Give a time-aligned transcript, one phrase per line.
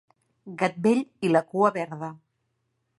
[0.61, 2.13] Gat vell i la cua verda.